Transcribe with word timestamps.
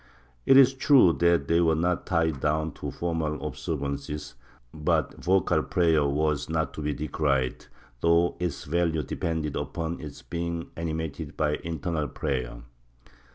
It 0.47 0.57
is 0.57 0.73
true 0.73 1.13
that 1.19 1.47
they 1.47 1.61
were 1.61 1.75
not 1.75 2.07
tied 2.07 2.39
down 2.39 2.71
to 2.71 2.89
formal 2.89 3.45
observances, 3.45 4.33
but 4.73 5.13
vocal 5.23 5.61
prayer 5.61 6.07
was 6.07 6.49
not 6.49 6.73
to 6.73 6.81
be 6.81 6.91
decried,— 6.91 7.67
though 8.01 8.35
its 8.39 8.63
value 8.63 9.03
depended 9.03 9.55
upon 9.55 10.01
its 10.01 10.23
being 10.23 10.71
animated 10.75 11.37
by 11.37 11.57
internal 11.63 12.07
prayer. 12.07 12.63